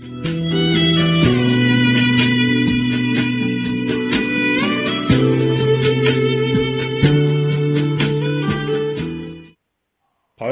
[0.00, 0.06] 朋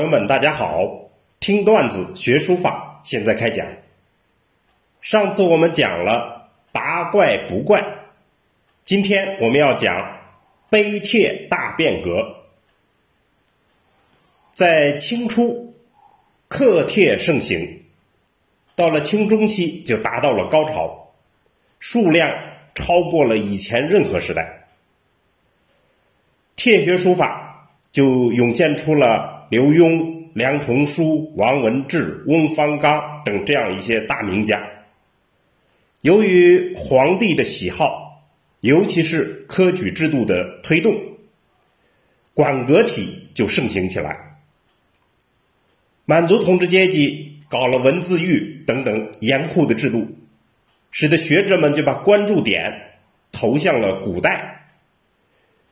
[0.00, 3.68] 友们，大家好，听段子学书法，现在开讲。
[5.00, 7.84] 上次我们讲了八怪不怪，
[8.84, 10.18] 今天我们要讲
[10.70, 12.34] 碑帖大变革。
[14.54, 15.76] 在清初，
[16.48, 17.84] 刻帖盛行，
[18.76, 21.14] 到了清中期就达到了高潮，
[21.80, 22.32] 数量
[22.74, 24.68] 超过了以前任何时代。
[26.54, 34.68] 帖学书法就涌现出了刘墉、梁同书、王文志、翁方刚等这样一些大名家。
[36.02, 38.22] 由于皇帝的喜好，
[38.60, 40.94] 尤其是科举制度的推动，
[42.34, 44.36] 馆阁体就盛行起来。
[46.04, 50.16] 满族统治阶级搞了文字狱等等严酷的制度，
[50.90, 52.98] 使得学者们就把关注点
[53.32, 54.66] 投向了古代，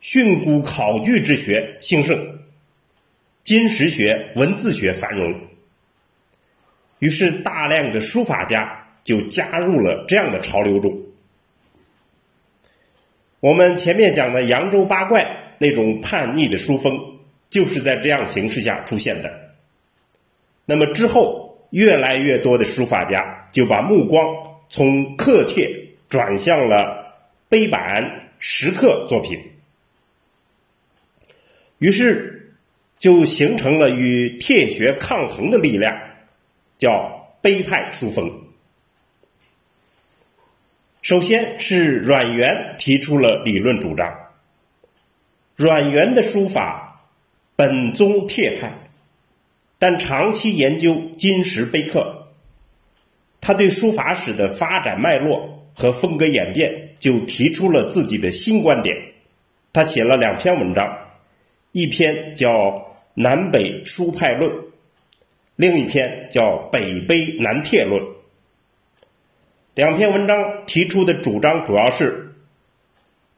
[0.01, 2.39] 训诂考据之学兴盛，
[3.43, 5.49] 金石学、文字学繁荣，
[6.99, 11.03] 于是大量的书法家就加入了这样的潮流中。
[13.41, 17.19] 我们前面讲的扬州八怪那种叛逆的书风，
[17.51, 19.51] 就是在这样形势下出现的。
[20.65, 21.44] 那么之后，
[21.75, 24.25] 越来越多的书法家就把目光
[24.69, 27.17] 从刻帖转向了
[27.49, 29.41] 碑版石刻作品，
[31.79, 32.55] 于是
[32.97, 35.99] 就形成了与帖学抗衡的力量，
[36.79, 38.45] 叫碑派书风。
[41.03, 44.31] 首先是阮元提出了理论主张，
[45.57, 47.03] 阮元的书法
[47.57, 48.84] 本宗帖派。
[49.87, 52.29] 但长期研究金石碑刻，
[53.43, 58.97] 他对书法史的发展脉络和风格演变就提出了自己的新观点。
[59.75, 61.11] 他写了两篇文章，
[61.71, 62.51] 一篇叫
[63.13, 64.51] 《南北书派论》，
[65.55, 68.01] 另一篇叫《北碑南帖论》。
[69.75, 72.33] 两篇文章提出的主张主要是，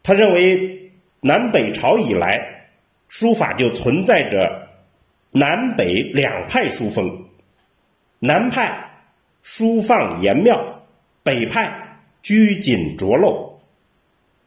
[0.04, 2.68] 他认为南北朝以来
[3.08, 4.65] 书法就存在着。
[5.38, 7.26] 南北两派书风，
[8.20, 9.02] 南派
[9.42, 10.86] 书放严妙，
[11.22, 13.58] 北派拘谨拙陋。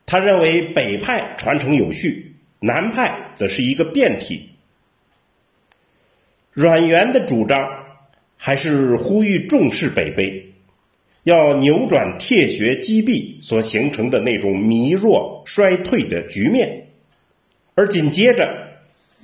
[0.07, 4.49] 他认为北派传承有序，南派则是一个变体。
[6.53, 7.69] 阮元的主张
[8.35, 10.53] 还是呼吁重视北碑，
[11.21, 16.87] 要扭转帖学积弊所形成的那种弥弱衰退的局面。
[17.75, 18.71] 而紧接着，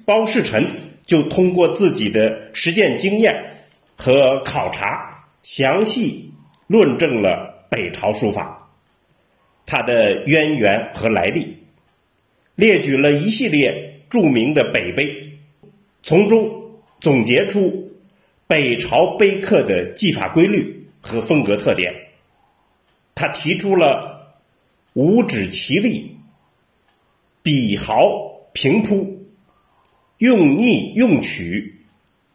[0.06, 0.85] 包世臣。
[1.06, 3.52] 就通过自己的实践经验
[3.96, 6.32] 和考察，详细
[6.68, 8.72] 论证了北朝书法
[9.66, 11.58] 它的渊源和来历，
[12.56, 15.34] 列举了一系列著名的北碑，
[16.02, 17.92] 从中总结出
[18.48, 21.94] 北朝碑刻的技法规律和风格特点。
[23.16, 24.36] 他提出了
[24.94, 26.18] 五指齐立、
[27.44, 28.02] 笔毫
[28.54, 29.15] 平铺。
[30.18, 31.82] 用逆用曲、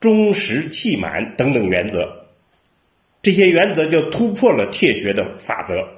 [0.00, 2.26] 忠实气满等等原则，
[3.22, 5.88] 这些原则就突破了帖学的法则，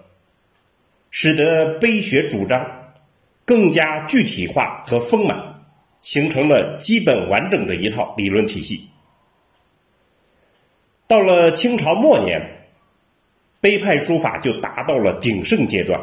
[1.10, 2.92] 使得碑学主张
[3.44, 5.64] 更加具体化和丰满，
[6.00, 8.88] 形成了基本完整的一套理论体系。
[11.08, 12.68] 到了清朝末年，
[13.60, 16.00] 碑派书法就达到了鼎盛阶段，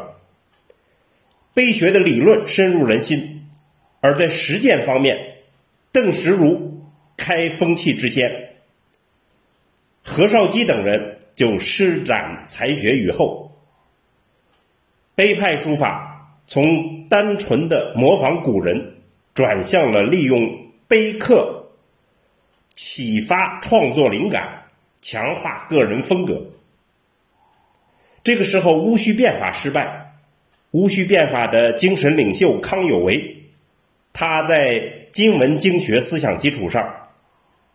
[1.54, 3.48] 碑学的理论深入人心，
[4.00, 5.29] 而在实践方面。
[5.92, 6.84] 邓石如
[7.16, 8.50] 开风气之先，
[10.04, 13.52] 何绍基等人就施展才学于后。
[15.14, 18.94] 碑派书法从单纯的模仿古人，
[19.34, 21.66] 转向了利用碑刻
[22.72, 24.66] 启发创作灵感，
[25.02, 26.52] 强化个人风格。
[28.22, 30.14] 这个时候，戊戌变法失败，
[30.70, 33.39] 戊戌变法的精神领袖康有为，
[34.12, 34.98] 他在。
[35.12, 37.08] 经文经学思想基础上，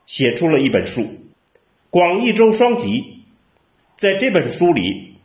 [0.06, 1.02] 写出了一本书
[1.90, 3.02] 《广义周双集》。
[3.98, 5.16] 在这本书里，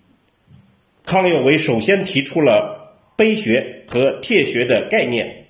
[1.06, 5.46] 康有为首先提出了碑学和帖学的概念。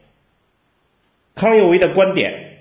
[1.35, 2.59] 康有为的观点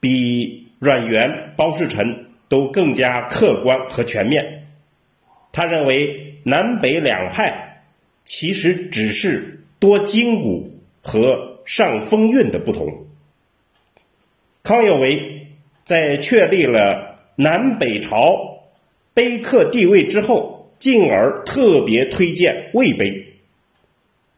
[0.00, 4.66] 比阮元、包世臣都更加客观和全面。
[5.52, 7.84] 他认为南北两派
[8.24, 13.06] 其实只是多筋骨和上风韵的不同。
[14.62, 15.48] 康有为
[15.84, 18.62] 在确立了南北朝
[19.14, 23.34] 碑刻地位之后，进而特别推荐魏碑。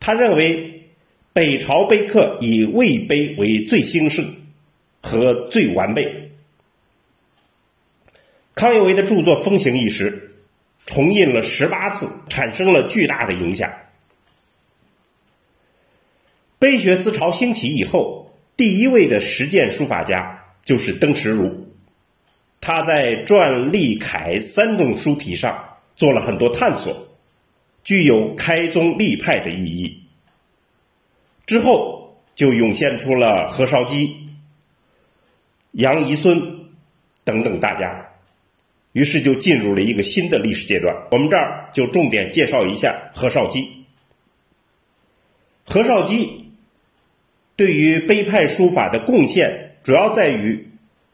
[0.00, 0.88] 他认为
[1.32, 4.34] 北朝碑刻以魏碑为最兴盛
[5.02, 6.30] 和最完备。
[8.54, 10.36] 康有为的著作风行一时，
[10.86, 13.72] 重印了十八次，产生了巨大的影响。
[16.58, 21.68] 碑学思潮兴起以后，第一位的实践书法家就是邓石如。
[22.60, 27.08] 他在篆、隶、楷三种书体上做了很多探索，
[27.84, 30.04] 具有开宗立派的意义。
[31.46, 34.30] 之后就涌现出了何绍基、
[35.72, 36.70] 杨遗孙
[37.24, 38.08] 等等大家。
[38.92, 41.08] 于是就进入了一个新的历史阶段。
[41.10, 43.84] 我们这儿就重点介绍一下何绍基。
[45.66, 46.43] 何绍基
[47.56, 50.70] 对于碑派书法的贡献，主要在于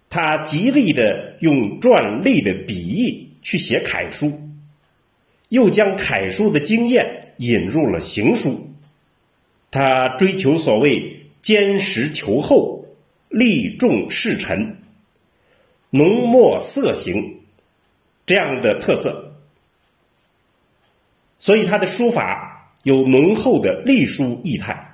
[0.08, 4.32] 他极力的用篆隶的笔意去写楷书，
[5.48, 8.70] 又将楷书的经验引入了行书。
[9.70, 12.86] 他追求所谓坚实求厚、
[13.28, 14.78] 力重事沉、
[15.90, 17.36] 浓墨色形。
[18.26, 19.34] 这样的特色，
[21.40, 24.89] 所以他的书法有浓厚的隶书意态。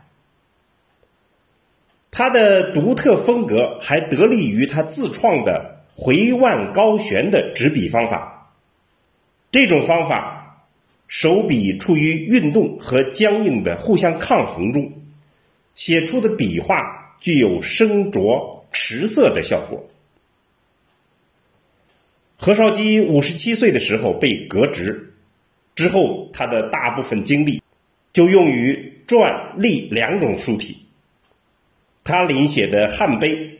[2.10, 8.52] 他的独特风格还得力于他自创的回腕高悬的执笔方法。
[9.50, 10.66] 这种方法，
[11.08, 14.92] 手笔处于运动和僵硬的互相抗衡中，
[15.74, 19.88] 写出的笔画具有生着持色的效果。
[22.38, 25.14] 何绍基五十七岁的时候被革职，
[25.74, 27.62] 之后他的大部分精力
[28.12, 30.85] 就用于篆隶两种书体。
[32.06, 33.58] 他临写的汉碑，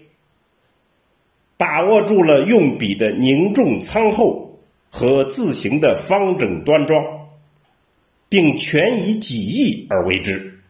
[1.59, 4.61] 把握住了用笔的凝重苍厚
[4.91, 7.29] 和字形的方整端庄，
[8.29, 10.61] 并全以己意而为之。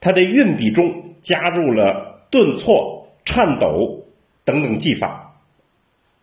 [0.00, 4.06] 他的运笔中加入了顿挫、颤抖
[4.44, 5.40] 等等技法。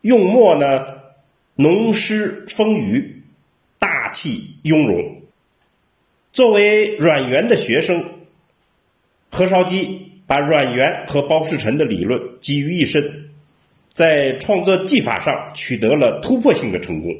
[0.01, 0.85] 用墨呢，
[1.55, 3.21] 浓湿丰腴，
[3.79, 5.21] 大气雍容。
[6.33, 8.12] 作为阮元的学生，
[9.33, 13.31] 何绍基把阮元和包世臣的理论集于一身，
[13.91, 17.15] 在创作技法上取得了突破性的成功。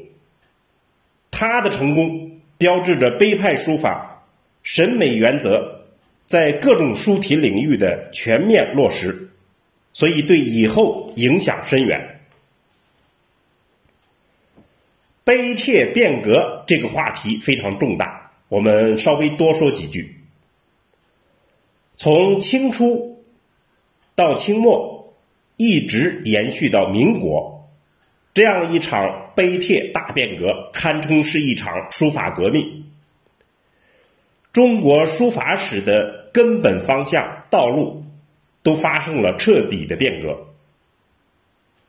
[1.32, 4.22] 他的成功标志着碑派书法
[4.62, 5.86] 审美原则
[6.26, 9.30] 在各种书体领域的全面落实，
[9.92, 12.20] 所以对以后影响深远。
[15.24, 20.20] 碑帖变革这个话题非常重大，我们稍微多说几句。
[21.96, 23.22] 从清初
[24.14, 25.14] 到清末，
[25.56, 27.68] 一直延续到民国，
[28.34, 32.84] 这样一场碑帖大变革，堪称是一场书法革命。
[34.52, 38.04] 中国书法史的根本方向、道路
[38.62, 40.46] 都发生了彻底的变革。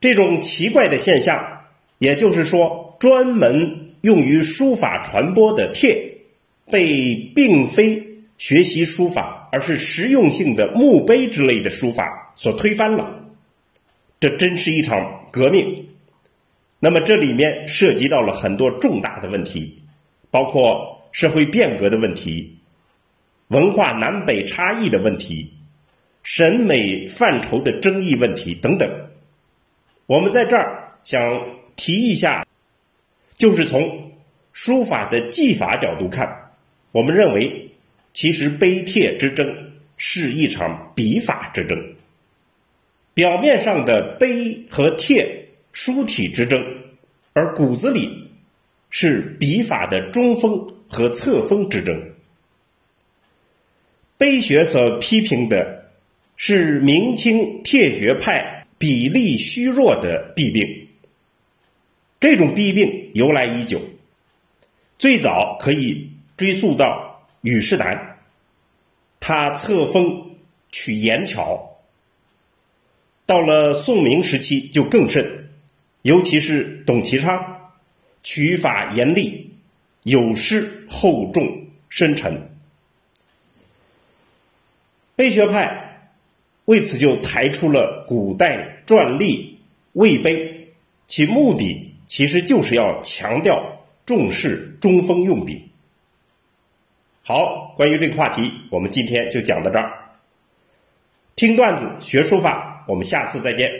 [0.02, 1.62] 这种奇怪的现象，
[1.98, 2.84] 也就是说。
[2.98, 6.19] 专门用于书法传播的帖，
[6.72, 8.05] 被并非
[8.37, 13.25] 学习书法，而是实用性的墓碑之类的书法所推翻了。
[14.19, 15.87] 这真是一场革命。
[16.79, 19.81] 那么这里面涉及到了很多重大的问题，
[20.31, 22.57] 包括社会变革的问题、
[23.47, 25.54] 文化南北差异的问题、
[26.23, 29.07] 审美范畴的争议问题等等。
[30.06, 32.45] 我们在这儿想提一下。
[33.37, 34.13] 就是从
[34.54, 36.51] 书法的技法角度看，
[36.94, 37.71] 我们认为，
[38.16, 41.95] 其实碑帖之争是一场笔法之争。
[43.14, 46.78] 表面上的碑和帖书体之争，
[47.34, 48.30] 而骨子里
[48.90, 52.14] 是笔法的中锋和侧锋之争。
[54.18, 55.92] 碑学所批评的
[56.38, 60.88] 是明清帖学派笔力虚弱的弊病。
[62.22, 63.81] 这种弊病由来已久，
[64.98, 67.15] 最早可以追溯到
[67.45, 68.18] 虞世南，
[69.19, 70.31] 他册封
[70.71, 71.78] 取严巧，
[73.28, 75.52] 到了宋明时期就更甚，
[76.02, 77.69] 尤其是董其昌，
[78.23, 79.52] 取法严厉，
[80.02, 82.49] 有失厚重深沉，
[85.16, 86.09] 碑学派
[86.66, 89.59] 为此就抬出了古代篆隶
[89.94, 90.73] 魏碑，
[91.07, 91.92] 其目的。
[92.07, 95.65] 其实就是要强调重视中锋用笔。
[97.27, 99.94] 好，关于这个话题，我们今天就讲到这儿。
[101.35, 103.71] 听段子学书法，我们下次再见。